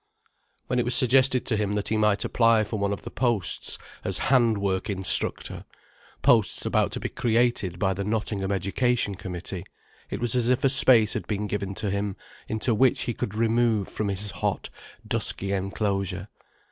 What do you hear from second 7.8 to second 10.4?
the Nottingham Education Committee, it was